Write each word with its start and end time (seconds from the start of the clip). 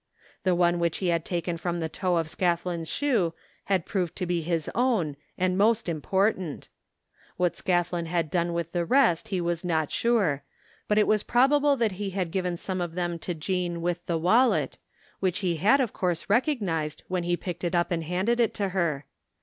The 0.41 0.55
one 0.55 0.79
which 0.79 0.97
he 0.97 1.09
had 1.09 1.23
taken 1.23 1.57
from 1.57 1.79
the 1.79 1.87
toe 1.87 2.15
of 2.15 2.27
Scathlin's 2.27 2.89
shoe 2.89 3.35
had 3.65 3.85
proved 3.85 4.15
to 4.15 4.25
be 4.25 4.41
his 4.41 4.67
own 4.73 5.15
and 5.37 5.55
most 5.55 5.87
important. 5.87 6.69
.What 7.37 7.53
Scathlin 7.55 8.07
had 8.07 8.31
done 8.31 8.51
with 8.53 8.71
the 8.71 8.83
rest 8.83 9.27
he 9.27 9.39
was 9.39 9.63
not 9.63 9.91
sure, 9.91 10.41
but 10.87 10.97
it 10.97 11.05
was 11.05 11.21
probable 11.21 11.77
that 11.77 11.91
he 12.01 12.09
had 12.09 12.31
given 12.31 12.57
some 12.57 12.81
of 12.81 12.95
them 12.95 13.19
to 13.19 13.35
Jean 13.35 13.79
with 13.79 14.03
the 14.07 14.17
wallet 14.17 14.79
which 15.19 15.37
he 15.41 15.57
had, 15.57 15.79
of 15.79 15.93
course, 15.93 16.31
recognized, 16.31 17.03
when 17.07 17.21
he 17.21 17.37
picked 17.37 17.63
it 17.63 17.75
up 17.75 17.91
and 17.91 18.03
handed 18.03 18.39
it 18.39 18.55
to 18.55 18.69
her. 18.69 19.05